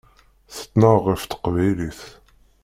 [0.55, 2.01] Tettnaɣ ɣef teqbaylit.